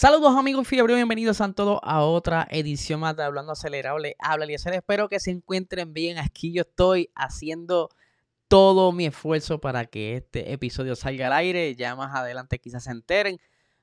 [0.00, 4.16] Saludos amigos fiebre, bienvenidos a todos a otra edición más de Hablando Acelerable.
[4.18, 6.16] Habla Eliezer, espero que se encuentren bien.
[6.16, 7.90] Aquí yo estoy haciendo
[8.48, 11.76] todo mi esfuerzo para que este episodio salga al aire.
[11.76, 13.40] Ya más adelante quizás se enteren.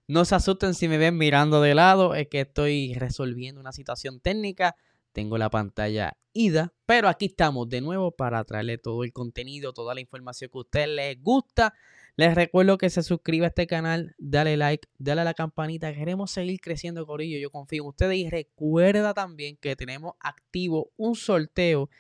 [0.08, 4.20] No se asusten si me ven mirando de lado, es que estoy resolviendo una situación
[4.20, 4.76] técnica.
[5.12, 9.94] Tengo la pantalla ida, pero aquí estamos de nuevo para traerle todo el contenido, toda
[9.94, 11.76] la información que a ustedes les gusta
[12.18, 15.94] les recuerdo que se suscriba a este canal, dale like, dale a la campanita.
[15.94, 17.38] Queremos seguir creciendo, Corillo.
[17.38, 18.18] Yo confío en ustedes.
[18.18, 21.92] Y recuerda también que tenemos activo un sorteo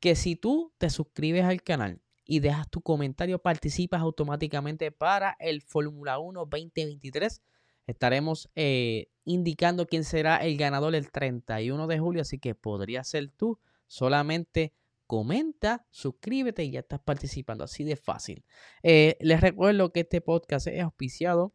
[0.00, 5.60] que si tú te suscribes al canal y dejas tu comentario, participas automáticamente para el
[5.60, 7.42] Fórmula 1 2023.
[7.86, 13.28] Estaremos eh, indicando quién será el ganador el 31 de julio, así que podría ser
[13.28, 13.58] tú.
[13.86, 14.72] Solamente
[15.06, 17.64] comenta, suscríbete y ya estás participando.
[17.64, 18.44] Así de fácil.
[18.82, 21.52] Eh, les recuerdo que este podcast es auspiciado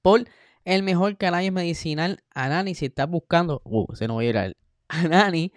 [0.00, 0.26] por
[0.64, 2.74] el mejor canal medicinal Anani.
[2.74, 4.56] Si estás buscando, uh, se no voy a ir al
[4.88, 5.52] Anani.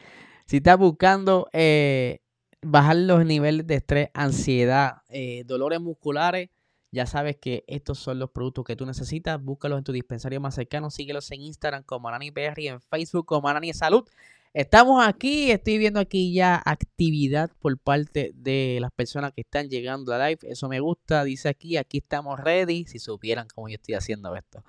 [0.46, 2.20] Si estás buscando eh,
[2.62, 6.50] bajar los niveles de estrés, ansiedad, eh, dolores musculares,
[6.92, 9.44] ya sabes que estos son los productos que tú necesitas.
[9.44, 10.90] Búscalos en tu dispensario más cercano.
[10.90, 14.08] Síguelos en Instagram como Anani PR y en Facebook como Anani Salud.
[14.56, 20.14] Estamos aquí, estoy viendo aquí ya actividad por parte de las personas que están llegando
[20.14, 20.40] a live.
[20.44, 22.86] Eso me gusta, dice aquí, aquí estamos ready.
[22.86, 24.64] Si supieran cómo yo estoy haciendo esto.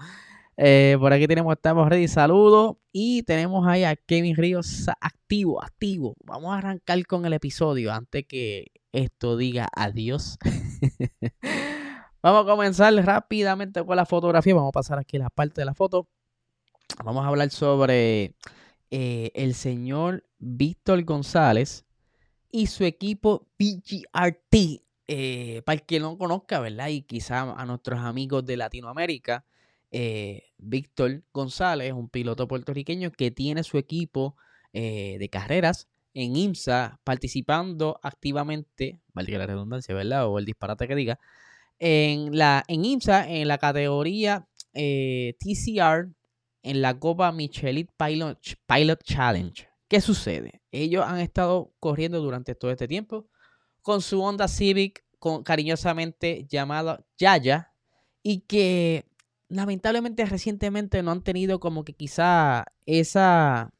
[0.56, 2.78] Eh, por aquí tenemos, estamos ready, saludos.
[2.90, 6.16] Y tenemos ahí a Kevin Ríos activo, activo.
[6.24, 10.36] Vamos a arrancar con el episodio antes que esto diga adiós.
[12.22, 14.52] Vamos a comenzar rápidamente con la fotografía.
[14.52, 16.08] Vamos a pasar aquí la parte de la foto.
[17.04, 18.34] Vamos a hablar sobre
[18.90, 21.84] eh, el señor Víctor González
[22.50, 24.82] y su equipo PGRT.
[25.08, 26.88] Eh, para el que no conozca, ¿verdad?
[26.88, 29.44] Y quizá a nuestros amigos de Latinoamérica,
[29.92, 34.36] eh, Víctor González un piloto puertorriqueño que tiene su equipo
[34.72, 40.26] de carreras en IMSA participando activamente, valga la redundancia, ¿verdad?
[40.28, 41.18] O el disparate que diga,
[41.78, 46.10] en, la, en IMSA en la categoría TCR
[46.66, 49.68] en la Copa Michelin Pilot, Pilot Challenge.
[49.88, 50.62] ¿Qué sucede?
[50.72, 53.28] Ellos han estado corriendo durante todo este tiempo
[53.82, 57.72] con su Honda Civic con, cariñosamente llamada Yaya
[58.20, 59.06] y que
[59.48, 63.72] lamentablemente recientemente no han tenido como que quizá esa,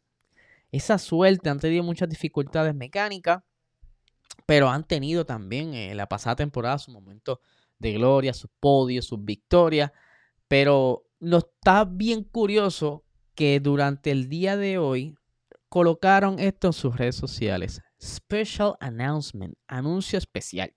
[0.70, 3.42] esa suerte, han tenido muchas dificultades mecánicas,
[4.46, 7.40] pero han tenido también eh, la pasada temporada su momento
[7.80, 9.90] de gloria, sus podios, sus victorias,
[10.46, 13.04] pero nos está bien curioso
[13.34, 15.14] que durante el día de hoy
[15.68, 17.82] colocaron esto en sus redes sociales.
[18.02, 20.74] Special announcement, anuncio especial.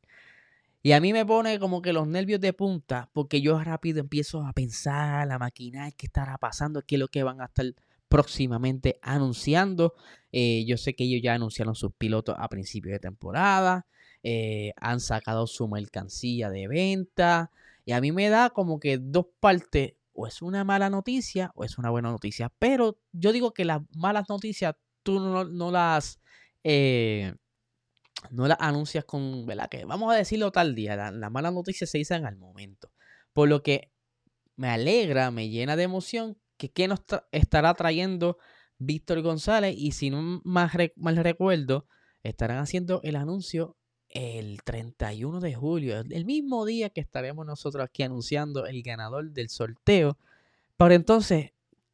[0.81, 4.45] Y a mí me pone como que los nervios de punta porque yo rápido empiezo
[4.45, 7.66] a pensar, la máquina, qué estará pasando, qué es lo que van a estar
[8.07, 9.94] próximamente anunciando.
[10.31, 13.88] Eh, yo sé que ellos ya anunciaron sus pilotos a principios de temporada,
[14.23, 17.51] eh, han sacado su mercancía de venta.
[17.85, 21.63] Y a mí me da como que dos partes o es una mala noticia o
[21.63, 22.52] es una buena noticia.
[22.59, 26.19] Pero yo digo que las malas noticias tú no, las...
[26.63, 27.34] Eh,
[28.30, 29.69] no las anuncias con, ¿verdad?
[29.69, 31.12] Que vamos a decirlo tal día.
[31.12, 32.91] Las malas noticias se dicen al momento.
[33.31, 33.94] Por lo que
[34.57, 37.00] me alegra, me llena de emoción que qué nos
[37.31, 38.38] estará trayendo
[38.78, 39.74] Víctor González.
[39.78, 41.88] Y si no más mal recuerdo,
[42.24, 43.78] estarán haciendo el anuncio
[44.09, 49.49] el 31 de julio, el mismo día que estaremos nosotros aquí anunciando el ganador del
[49.49, 50.17] sorteo.
[50.77, 51.51] Pero entonces,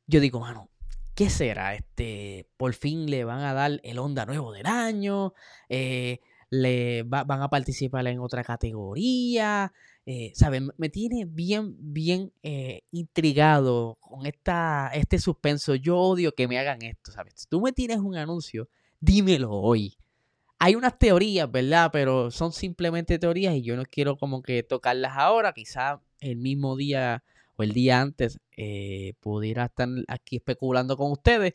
[0.08, 0.70] yo digo, mano,
[1.14, 1.76] ¿qué será?
[1.76, 5.34] Este, por fin le van a dar el Honda nuevo del año,
[5.70, 6.20] eh,
[6.50, 9.74] le van a participar en otra categoría.
[10.06, 10.34] Eh.
[10.78, 15.76] Me tiene bien, bien eh, intrigado con esta, este suspenso.
[15.76, 17.48] Yo odio que me hagan esto, ¿sabes?
[17.50, 18.70] Tú me tienes un anuncio,
[19.02, 19.98] dímelo hoy
[20.60, 21.90] hay unas teorías, ¿verdad?
[21.92, 25.54] Pero son simplemente teorías y yo no quiero como que tocarlas ahora.
[25.54, 27.24] Quizá el mismo día
[27.56, 31.54] o el día antes eh, pudiera estar aquí especulando con ustedes.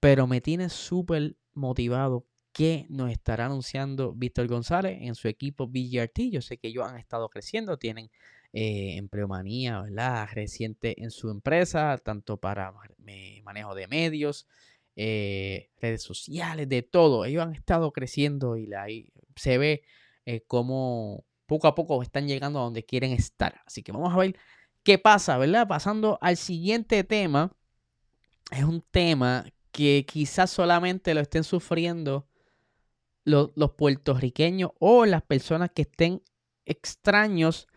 [0.00, 6.30] Pero me tiene súper motivado que nos estará anunciando Víctor González en su equipo BGRT.
[6.30, 8.10] Yo sé que ellos han estado creciendo, tienen
[8.52, 10.28] eh, empleomanía, ¿verdad?
[10.32, 12.72] Reciente en su empresa, tanto para
[13.44, 14.46] manejo de medios,
[15.02, 17.24] eh, redes sociales, de todo.
[17.24, 19.82] Ellos han estado creciendo y ahí se ve
[20.26, 23.62] eh, cómo poco a poco están llegando a donde quieren estar.
[23.64, 24.36] Así que vamos a ver
[24.82, 25.66] qué pasa, ¿verdad?
[25.66, 27.56] Pasando al siguiente tema.
[28.50, 32.28] Es un tema que quizás solamente lo estén sufriendo
[33.24, 36.22] los, puertorriqueños o las personas que estén
[36.66, 37.68] extraños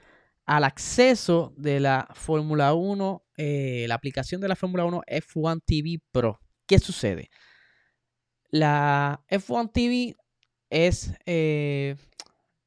[0.45, 6.01] al acceso de la Fórmula 1, eh, la aplicación de la Fórmula 1 F1 TV
[6.11, 6.42] Pro.
[6.67, 7.29] ¿Qué sucede?
[8.51, 10.15] La F1 TV
[10.69, 11.95] es eh,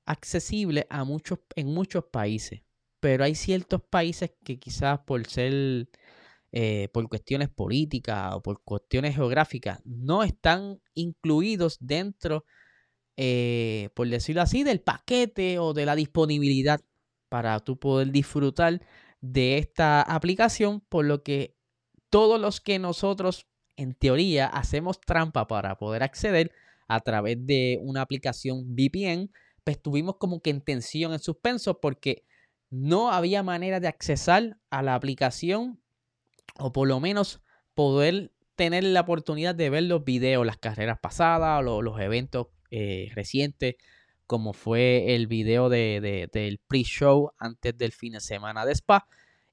[0.06, 2.62] accesible a muchos, en muchos países,
[3.00, 5.88] pero hay ciertos países que quizás por ser,
[6.52, 12.44] eh, por cuestiones políticas o por cuestiones geográficas, no están incluidos dentro,
[13.16, 16.80] eh, por decirlo así, del paquete o de la disponibilidad
[17.28, 18.80] para tú poder disfrutar
[19.20, 21.56] de esta aplicación, por lo que
[22.10, 26.52] todos los que nosotros en teoría hacemos trampa para poder acceder
[26.88, 29.30] a través de una aplicación VPN,
[29.64, 32.24] pues tuvimos como que en tensión, en suspenso, porque
[32.70, 35.80] no había manera de accesar a la aplicación
[36.58, 37.42] o por lo menos
[37.74, 43.10] poder tener la oportunidad de ver los videos, las carreras pasadas o los, eventos eh,
[43.14, 43.76] recientes,
[44.26, 49.06] como fue el video de, del pre-show antes del fin de semana de Spa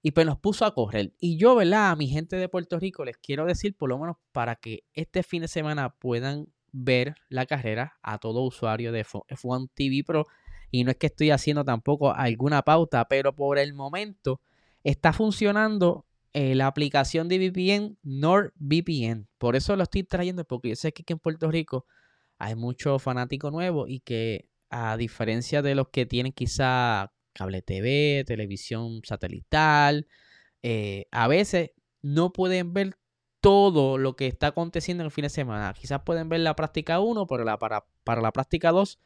[0.06, 1.14] y pues nos puso a correr.
[1.20, 1.92] Y yo, ¿verdad?
[1.92, 5.24] A mi gente de Puerto Rico les quiero decir, por lo menos para que este
[5.24, 10.28] fin de semana puedan ver la carrera a todo usuario de F1 TV Pro.
[10.72, 14.42] Y no es que estoy haciendo tampoco alguna pauta, pero por el momento
[14.84, 19.30] está funcionando eh, la aplicación de VPN NordVPN.
[19.38, 21.86] Por eso lo estoy trayendo, porque yo sé que aquí en Puerto Rico
[22.40, 28.24] hay muchos fanáticos nuevos y que a diferencia de los que tienen quizá cable TV,
[28.26, 30.08] televisión satelital.
[30.62, 31.72] Eh, a veces
[32.02, 32.98] no pueden ver
[33.42, 35.74] todo lo que está aconteciendo en el fin de semana.
[35.74, 39.00] Quizás pueden ver la práctica 1, pero la, para, para, la práctica 2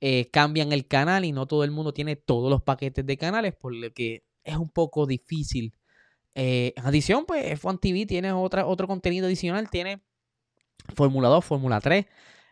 [0.00, 3.54] eh, cambian el canal y no todo el mundo tiene todos los paquetes de canales,
[3.54, 5.74] por lo que es un poco difícil.
[6.34, 10.02] Eh, en adición, pues F1 TV tiene otra, otro contenido adicional, tiene
[10.94, 12.06] Fórmula 2, Fórmula 3,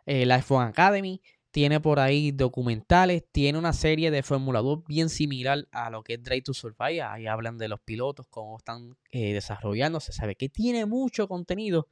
[0.07, 1.21] la F1 Academy,
[1.59, 6.15] tiene por ahí documentales, tiene una serie de Fórmula 2 bien similar a lo que
[6.15, 7.03] es Drive to Survive.
[7.03, 9.99] Ahí hablan de los pilotos, cómo están eh, desarrollando.
[9.99, 11.89] Se sabe que tiene mucho contenido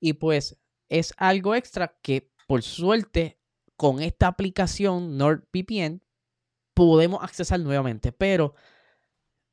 [0.00, 0.58] y pues
[0.88, 3.38] es algo extra que por suerte
[3.76, 6.02] con esta aplicación NordVPN
[6.74, 8.10] podemos accesar nuevamente.
[8.10, 8.56] Pero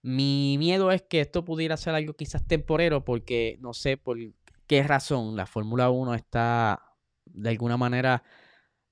[0.02, 4.18] mi miedo es que esto pudiera ser algo quizás temporero porque no sé por
[4.66, 8.24] qué razón la Fórmula 1 está de alguna manera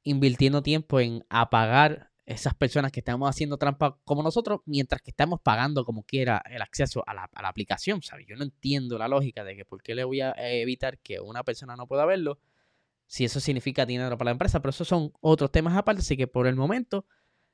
[0.10, 5.40] invirtiendo tiempo en apagar esas personas que estamos haciendo trampa como nosotros, mientras que estamos
[5.42, 8.28] pagando como quiera el acceso a la, aplicación, ¿sabes?
[8.28, 11.44] Yo no entiendo la lógica de que por qué le voy a evitar que una
[11.44, 12.40] persona no pueda verlo
[13.10, 16.28] si eso significa dinero para la empresa, pero esos son otros temas aparte, así que
[16.28, 17.08] por el momento,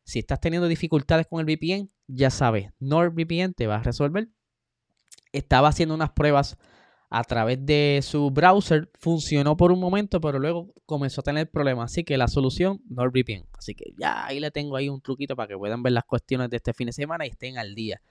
[0.04, 4.28] si estás teniendo dificultades con el VPN, ya sabes, NordVPN te va a resolver.
[5.32, 6.58] Estaba haciendo unas pruebas
[7.10, 11.92] a través de su browser funcionó por un momento, pero luego comenzó a tener problemas.
[11.92, 13.48] Así que la solución, NordVPN.
[13.58, 16.50] Así que ya ahí le tengo ahí un truquito para que puedan ver las cuestiones
[16.50, 18.02] de este fin de semana y estén al día.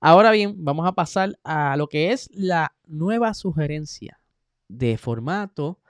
[0.00, 4.20] Ahora bien, vamos a pasar a lo que es la nueva sugerencia
[4.68, 5.80] de formato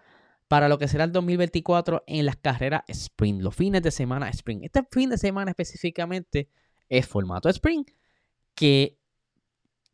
[0.48, 4.64] para lo que será el 2024 en las carreras sprint, los fines de semana sprint.
[4.64, 6.48] Este fin de semana específicamente
[6.88, 7.90] es formato sprint,
[8.54, 8.98] que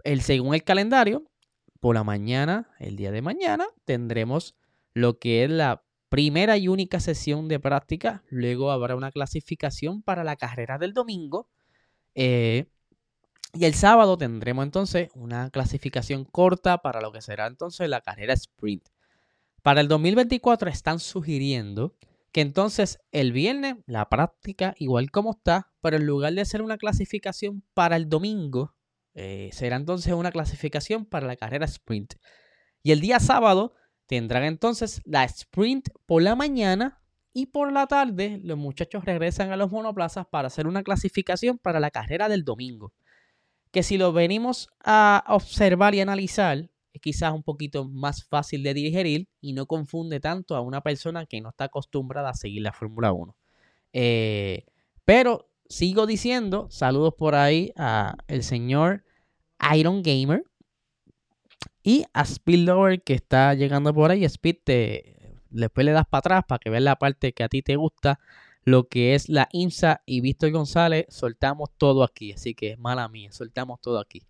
[0.04, 1.24] el, según el calendario
[1.84, 4.54] por la mañana, el día de mañana, tendremos
[4.94, 8.24] lo que es la primera y única sesión de práctica.
[8.30, 11.50] Luego habrá una clasificación para la carrera del domingo.
[12.14, 12.70] Eh,
[13.52, 18.32] y el sábado tendremos entonces una clasificación corta para lo que será entonces la carrera
[18.32, 18.88] sprint.
[19.60, 21.94] Para el 2024 están sugiriendo
[22.32, 26.78] que entonces el viernes la práctica igual como está, pero en lugar de ser una
[26.78, 28.74] clasificación para el domingo,
[29.14, 32.14] eh, será entonces una clasificación para la carrera sprint.
[32.82, 33.74] Y el día sábado
[34.06, 37.00] tendrán entonces la sprint por la mañana
[37.32, 41.80] y por la tarde los muchachos regresan a los monoplazas para hacer una clasificación para
[41.80, 42.92] la carrera del domingo.
[43.70, 48.74] Que si lo venimos a observar y analizar, es quizás un poquito más fácil de
[48.74, 52.72] digerir y no confunde tanto a una persona que no está acostumbrada a seguir la
[52.72, 53.36] Fórmula 1.
[53.92, 54.64] Eh,
[55.04, 59.04] pero sigo diciendo, saludos por ahí a el señor
[59.74, 60.44] Iron Gamer
[61.82, 64.24] y a Speed que está llegando por ahí.
[64.24, 67.62] Speed, te, después le das para atrás para que veas la parte que a ti
[67.62, 68.18] te gusta,
[68.64, 72.32] lo que es la IMSA y Víctor González, soltamos todo aquí.
[72.32, 74.26] Así que mala mía, soltamos todo aquí.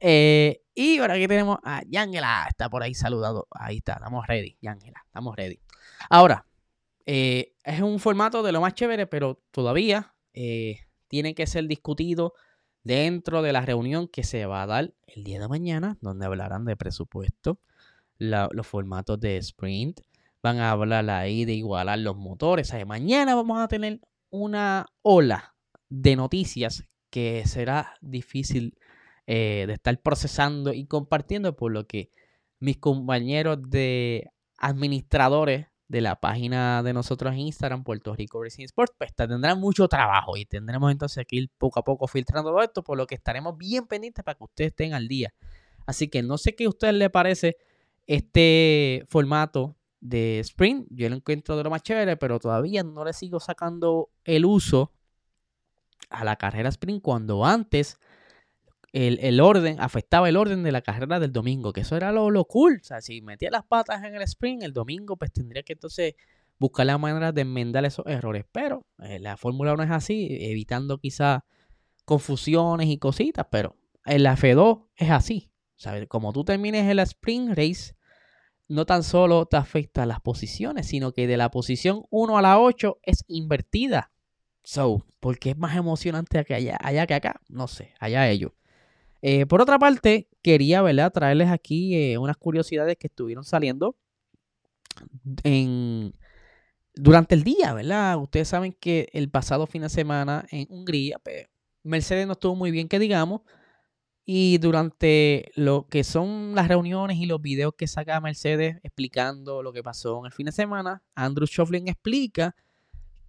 [0.00, 3.46] Eh, y ahora aquí tenemos a Yangela, está por ahí saludado.
[3.50, 5.60] Ahí está, estamos ready, Yangela, estamos ready.
[6.10, 6.46] Ahora,
[7.06, 12.34] eh, es un formato de lo más chévere, pero todavía eh, tiene que ser discutido
[12.82, 16.64] dentro de la reunión que se va a dar el día de mañana, donde hablarán
[16.64, 17.58] de presupuesto,
[18.18, 20.00] los formatos de sprint,
[20.42, 22.72] van a hablar ahí de igualar los motores.
[22.86, 24.00] mañana vamos a tener
[24.30, 25.54] una ola
[25.88, 28.76] de noticias que será difícil
[29.26, 32.10] eh, de estar procesando y compartiendo, por lo que
[32.60, 38.94] mis compañeros de administradores de la página de nosotros en Instagram, Puerto Rico Racing Sports,
[38.96, 42.82] pues tendrán mucho trabajo y tendremos entonces que ir poco a poco filtrando todo esto,
[42.82, 45.34] por lo que estaremos bien pendientes para que ustedes estén al día.
[45.86, 47.56] Así que no sé qué a ustedes les parece
[48.06, 50.86] este formato de sprint.
[50.90, 54.92] Yo lo encuentro de lo más chévere, pero todavía no le sigo sacando el uso
[56.10, 57.98] a la carrera sprint cuando antes
[58.94, 62.44] el, orden, afectaba el orden de la carrera del domingo, que eso era lo, lo
[62.44, 62.78] cool.
[62.80, 66.14] O sea, si metía las patas en el sprint el domingo, pues tendría que entonces
[66.60, 68.44] buscar la manera de enmendar esos errores.
[68.52, 71.42] Pero eh, la fórmula no es así, evitando quizás
[72.04, 75.50] confusiones y cositas, pero en la F2 es así.
[76.08, 77.96] Como tú termines el sprint race,
[78.68, 82.60] no tan solo te afecta las posiciones, sino que de la posición 1 a la
[82.60, 84.12] 8 es invertida.
[84.62, 87.40] So, ¿por qué es más emocionante allá, allá que acá?
[87.48, 88.52] No sé, allá ellos.
[89.26, 91.10] Eh, por otra parte, quería ¿verdad?
[91.10, 93.96] traerles aquí eh, unas curiosidades que estuvieron saliendo
[95.44, 96.12] en,
[96.94, 98.18] durante el día, ¿verdad?
[98.18, 101.46] Ustedes saben que el pasado fin de semana en Hungría, pues,
[101.82, 103.40] Mercedes no estuvo muy bien, que digamos.
[104.26, 109.72] Y durante lo que son las reuniones y los videos que saca Mercedes explicando lo
[109.72, 112.54] que pasó en el fin de semana, Andrew Schoflin explica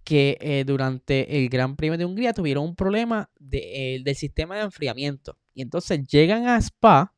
[0.04, 5.38] que eh, durante el Gran Premio de Hungría tuvieron un problema del sistema de enfriamiento.
[5.56, 7.14] Y entonces llegan a Spa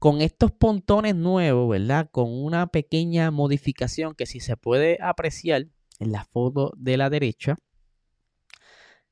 [0.00, 2.10] con estos pontones nuevos, ¿verdad?
[2.10, 5.68] Con una pequeña modificación que si se puede apreciar
[6.00, 7.56] en la foto de la derecha,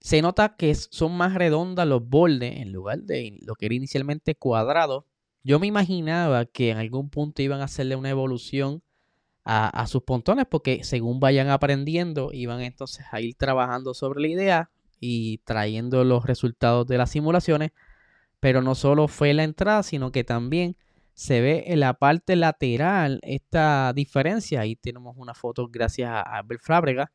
[0.00, 4.34] se nota que son más redondas los bordes en lugar de lo que era inicialmente
[4.34, 5.06] cuadrado.
[5.44, 8.82] Yo me imaginaba que en algún punto iban a hacerle una evolución
[9.44, 14.26] a, a, sus pontones porque según vayan aprendiendo iban entonces a ir trabajando sobre la
[14.26, 17.70] idea y trayendo los resultados de las simulaciones
[18.40, 20.76] pero no solo fue la entrada, sino que también
[21.14, 24.60] se ve en la parte lateral esta diferencia.
[24.60, 27.10] Ahí tenemos una foto gracias a Albert Fábrega,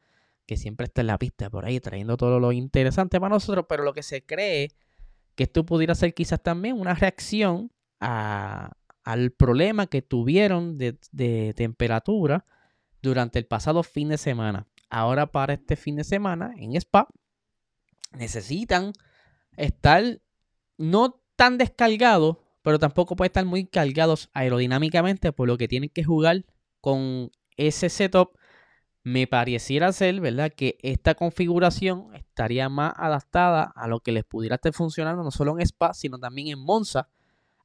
[0.47, 3.83] que siempre está en la pista por ahí trayendo todo lo interesante para nosotros, pero
[3.83, 4.71] lo que se cree
[5.35, 12.45] que esto pudiera ser quizás también una reacción al problema que tuvieron de, de temperatura
[13.03, 14.67] durante el pasado fin de semana.
[14.89, 17.07] Ahora para este fin de semana en Spa
[18.13, 18.93] necesitan
[19.55, 20.19] estar
[20.81, 26.03] no tan descargados, pero tampoco puede estar muy cargados aerodinámicamente, por lo que tienen que
[26.03, 26.45] jugar
[26.79, 28.37] con ese setup.
[29.03, 34.55] Me pareciera ser, ¿verdad?, que esta configuración estaría más adaptada a lo que les pudiera
[34.55, 37.09] estar funcionando no solo en Spa, sino también en Monza.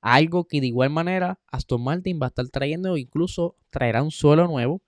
[0.00, 4.10] Algo que de igual manera Aston Martin va a estar trayendo o incluso traerá un
[4.10, 4.80] suelo nuevo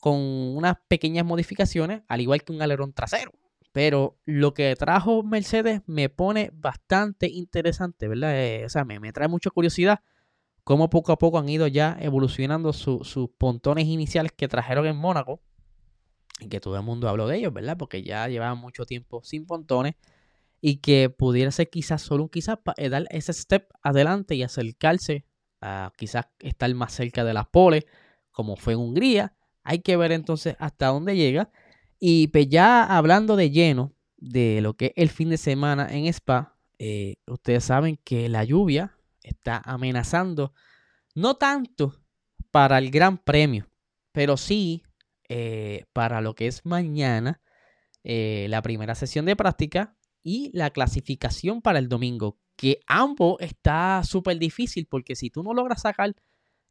[0.00, 3.32] con unas pequeñas modificaciones, al igual que un alerón trasero.
[3.72, 8.36] Pero lo que trajo Mercedes me pone bastante interesante, ¿verdad?
[8.36, 10.00] Eh, o sea, me, trae mucha curiosidad
[10.64, 15.40] cómo poco a poco han ido ya evolucionando sus pontones iniciales que trajeron en Mónaco.
[16.40, 17.76] Y que todo el mundo habló de ellos, ¿verdad?
[17.76, 19.94] Porque ya llevaban mucho tiempo sin pontones.
[20.60, 25.26] Y que pudiera ser quizás solo quizás eh, dar ese step adelante y acercarse
[25.60, 27.84] a quizás estar más cerca de las poles,
[28.30, 29.34] como fue en Hungría.
[29.62, 31.50] Hay que ver entonces hasta dónde llega.
[32.00, 36.06] Y pues ya hablando de lleno de lo que es el fin de semana en
[36.06, 40.54] Spa, eh, ustedes saben que la lluvia está amenazando,
[41.14, 42.02] no tanto
[42.50, 43.68] para el Gran Premio,
[44.12, 44.82] pero sí
[45.28, 47.42] eh, para lo que es mañana,
[48.02, 54.02] eh, la primera sesión de práctica y la clasificación para el domingo, que ambos está
[54.04, 56.16] súper difícil porque si tú no logras sacar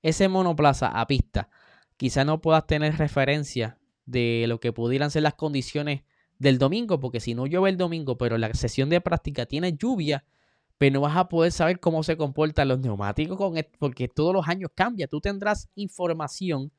[0.01, 1.49] ese monoplaza a pista,
[1.97, 3.77] quizá no puedas tener referencia
[4.09, 6.01] de lo que pudieran ser las condiciones
[6.39, 10.25] del domingo, porque si no llueve el domingo, pero la sesión de práctica tiene lluvia,
[10.77, 14.33] pero pues no vas a poder saber cómo se comportan los neumáticos con porque todos
[14.33, 15.07] los años cambia.
[15.07, 16.71] Tú tendrás información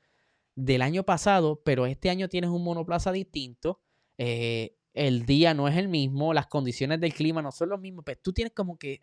[0.57, 3.81] del año pasado, pero este año tienes un monoplaza distinto.
[4.17, 8.03] Eh, el día no es el mismo, las condiciones del clima no son los mismos,
[8.05, 9.03] pero pues tú tienes como que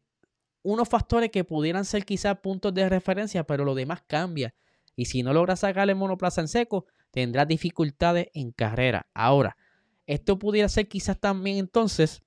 [0.63, 4.53] unos factores que pudieran ser quizás puntos de referencia, pero lo demás cambia.
[4.95, 9.07] Y si no logras sacar el monoplaza en seco, tendrás dificultades en carrera.
[9.13, 9.57] Ahora,
[10.05, 12.21] esto pudiera ser quizás también entonces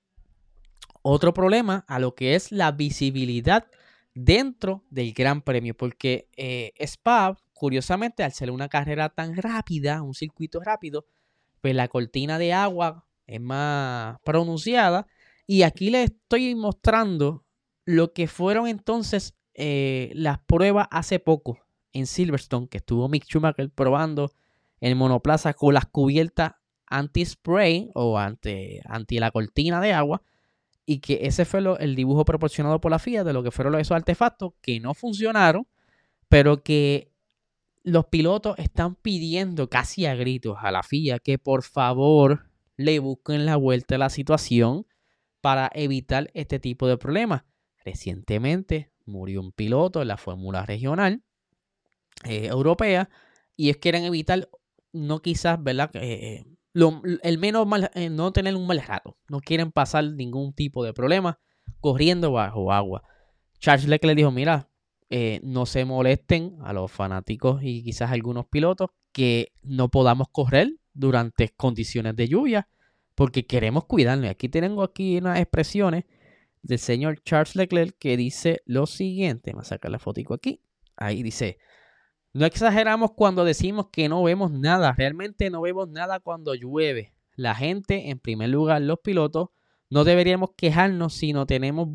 [1.01, 3.67] otro problema a lo que es la visibilidad
[4.13, 10.13] dentro del Gran Premio, porque eh, Spa, curiosamente, al ser una carrera tan rápida, un
[10.13, 11.05] circuito rápido,
[11.61, 15.07] pues la cortina de agua es más pronunciada.
[15.47, 17.45] Y aquí les estoy mostrando
[17.85, 21.59] lo que fueron entonces eh, las pruebas hace poco
[21.93, 24.31] en Silverstone, que estuvo Mick Schumacher probando
[24.81, 26.53] el monoplaza con las cubiertas
[26.87, 30.21] anti-spray o anti, anti la cortina de agua
[30.85, 33.95] y que ese fue el dibujo proporcionado por la FIA de lo que fueron esos
[33.95, 35.67] artefactos que no funcionaron,
[36.27, 37.11] pero que
[37.83, 43.45] los pilotos están pidiendo casi a gritos a la FIA que por favor le busquen
[43.45, 44.85] la vuelta a la situación
[45.39, 47.43] para evitar este tipo de problemas.
[47.83, 51.23] Recientemente murió un piloto en la Fórmula Regional
[52.25, 53.09] eh, Europea
[53.55, 54.49] y ellos quieren evitar,
[54.93, 55.91] no quizás, ¿verdad?
[55.93, 56.43] Eh,
[56.73, 59.17] el menos mal, eh, no tener un mal rato.
[59.29, 61.39] No quieren pasar ningún tipo de problema
[61.79, 63.03] corriendo bajo agua.
[63.59, 64.69] Charles Leclerc dijo, mira,
[65.09, 70.69] eh, no se molesten a los fanáticos y quizás algunos pilotos que no podamos correr
[70.93, 72.69] durante condiciones de lluvia
[73.15, 74.29] porque queremos cuidarnos.
[74.29, 76.05] Aquí tengo aquí unas expresiones
[76.61, 79.51] del señor Charles Leclerc que dice lo siguiente.
[79.51, 80.61] Vamos a sacar la fotico aquí.
[80.95, 81.57] Ahí dice,
[82.33, 84.93] no exageramos cuando decimos que no vemos nada.
[84.97, 87.13] Realmente no vemos nada cuando llueve.
[87.35, 89.49] La gente, en primer lugar, los pilotos,
[89.89, 91.89] no deberíamos quejarnos si no tenemos,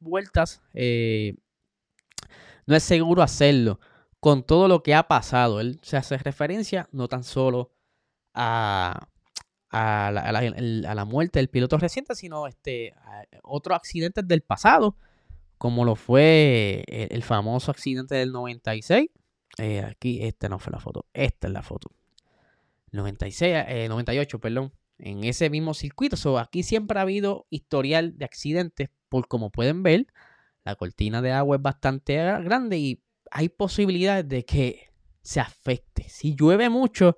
[0.00, 0.62] vueltas.
[0.74, 1.34] Eh,
[2.66, 3.80] no es seguro hacerlo.
[4.20, 5.60] Con todo lo que ha pasado.
[5.60, 7.72] Él se hace referencia no tan solo
[8.34, 9.08] a,
[9.70, 14.96] a, la, muerte del piloto reciente, sino este, a otros accidentes del pasado,
[15.58, 19.10] como lo fue el famoso accidente del 96
[19.58, 21.06] eh, aquí, esta no fue la foto.
[21.12, 21.90] Esta es la foto.
[22.92, 24.72] 96, 98, eh, perdón.
[24.98, 26.16] En ese mismo circuito.
[26.16, 28.90] So, aquí siempre ha habido historial de accidentes.
[29.08, 30.06] Por como pueden ver,
[30.64, 34.90] la cortina de agua es bastante grande y hay posibilidades de que
[35.22, 36.08] se afecte.
[36.08, 37.16] Si llueve mucho,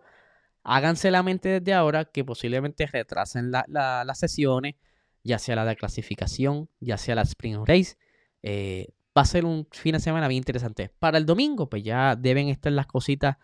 [0.62, 4.76] háganse la mente desde ahora que posiblemente retrasen las sesiones,
[5.22, 7.96] ya sea la de clasificación, ya sea la Spring Race.
[8.42, 10.90] Eh, va a ser un fin de semana bien interesante.
[10.98, 13.36] Para el domingo, pues ya deben estar las cositas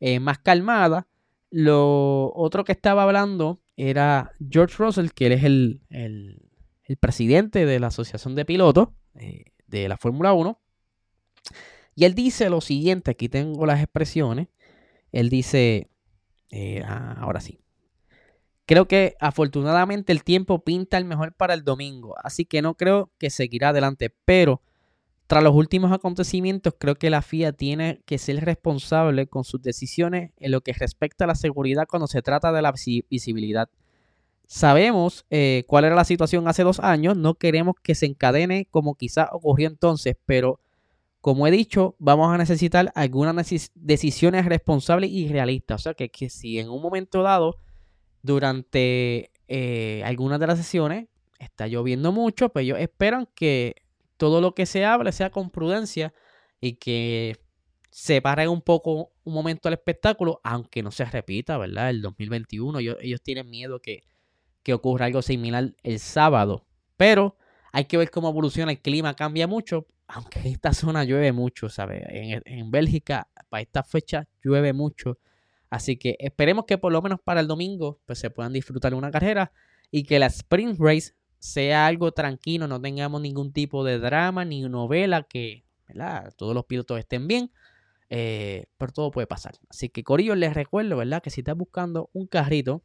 [0.00, 1.04] eh, más calmadas.
[1.50, 6.42] Lo otro que estaba hablando era George Russell, que él es el,
[7.00, 10.58] presidente de la Asociación de Pilotos eh, de la Fórmula 1.
[11.94, 14.48] Y él dice lo siguiente, aquí tengo las expresiones.
[15.12, 15.88] Él dice,
[16.50, 17.60] eh, ah, ahora sí.
[18.66, 23.10] Creo que afortunadamente el tiempo pinta el mejor para el domingo, así que no creo
[23.18, 24.60] que seguirá adelante, pero
[25.28, 30.32] tras los últimos acontecimientos, creo que la FIA tiene que ser responsable con sus decisiones
[30.38, 32.72] en lo que respecta a la seguridad cuando se trata de la
[33.10, 33.68] visibilidad.
[34.46, 38.94] Sabemos eh, cuál era la situación hace dos años, no queremos que se encadene como
[38.94, 40.60] quizás ocurrió entonces, pero
[41.20, 43.36] como he dicho, vamos a necesitar algunas
[43.74, 45.82] decisiones responsables y realistas.
[45.82, 47.58] O sea, que, que si en un momento dado,
[48.22, 53.74] durante eh, algunas de las sesiones, está lloviendo mucho, pues ellos esperan que
[54.18, 56.12] todo lo que se hable sea con prudencia
[56.60, 57.38] y que
[57.90, 61.88] se pare un poco un momento al espectáculo, aunque no se repita, ¿verdad?
[61.88, 64.04] El 2021, ellos, tienen miedo que,
[64.62, 67.36] que ocurra algo similar el sábado, pero
[67.72, 71.68] hay que ver cómo evoluciona el clima, cambia mucho, aunque en esta zona llueve mucho,
[71.68, 72.02] ¿sabes?
[72.08, 75.18] En, en Bélgica, para esta fecha, llueve mucho.
[75.70, 79.10] Así que esperemos que por lo menos para el domingo pues, se puedan disfrutar una
[79.10, 79.52] carrera
[79.90, 84.62] y que la Sprint Race sea algo tranquilo, no tengamos ningún tipo de drama ni
[84.62, 86.32] novela, que ¿verdad?
[86.36, 87.52] todos los pilotos estén bien,
[88.10, 89.54] eh, pero todo puede pasar.
[89.68, 91.22] Así que Corillo, les recuerdo, ¿verdad?
[91.22, 92.82] Que si estás buscando un carrito,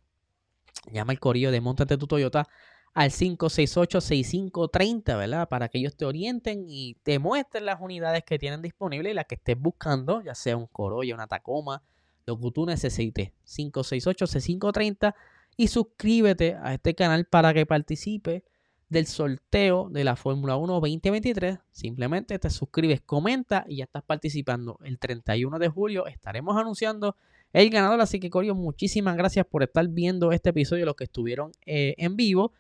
[0.92, 2.48] llama el Corillo de Montate tu Toyota
[2.94, 5.50] al 568-6530, ¿verdad?
[5.50, 9.26] Para que ellos te orienten y te muestren las unidades que tienen disponibles y las
[9.26, 11.82] que estés buscando, ya sea un Corolla, una Tacoma,
[12.26, 13.32] lo que tú necesites.
[13.46, 15.16] 568-6530
[15.58, 18.44] y suscríbete a este canal para que participe
[18.90, 21.58] del sorteo de la Fórmula 1 2023.
[21.72, 24.80] Simplemente te suscribes, comenta y ya estás participando.
[24.84, 27.16] El 31 de julio estaremos anunciando
[27.52, 28.00] el ganador.
[28.02, 32.16] Así que, Corio, muchísimas gracias por estar viendo este episodio, los que estuvieron eh, en
[32.16, 32.54] vivo.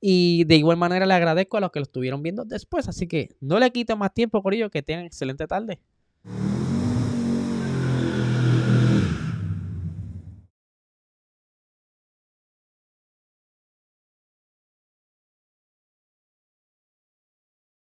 [0.00, 2.88] Y de igual manera le agradezco a los que lo estuvieron viendo después.
[2.88, 5.80] Así que no le quito más tiempo, Corillo, que tengan excelente tarde.